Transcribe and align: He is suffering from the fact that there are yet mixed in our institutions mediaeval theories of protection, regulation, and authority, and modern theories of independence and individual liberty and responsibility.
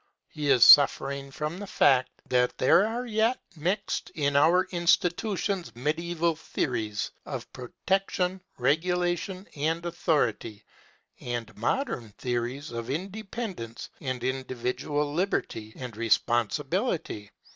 He 0.29 0.49
is 0.49 0.65
suffering 0.65 1.29
from 1.29 1.59
the 1.59 1.67
fact 1.67 2.09
that 2.27 2.57
there 2.57 2.87
are 2.87 3.05
yet 3.05 3.39
mixed 3.55 4.09
in 4.15 4.35
our 4.35 4.65
institutions 4.71 5.71
mediaeval 5.75 6.37
theories 6.37 7.11
of 7.23 7.53
protection, 7.53 8.41
regulation, 8.57 9.47
and 9.55 9.85
authority, 9.85 10.63
and 11.19 11.55
modern 11.55 12.09
theories 12.17 12.71
of 12.71 12.89
independence 12.89 13.91
and 13.99 14.23
individual 14.23 15.13
liberty 15.13 15.71
and 15.75 15.95
responsibility. 15.95 17.29